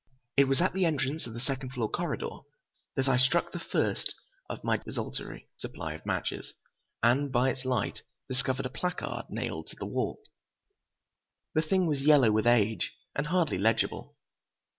[0.35, 2.39] It was at the entrance of the second floor corridor
[2.95, 4.15] that I struck the first
[4.49, 6.53] of my desultory supply of matches,
[7.03, 10.23] and by its light discovered a placard nailed to the wall.
[11.53, 14.15] The thing was yellow with age and hardly legible.